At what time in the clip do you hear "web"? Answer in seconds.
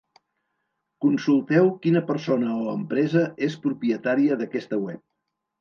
4.89-5.07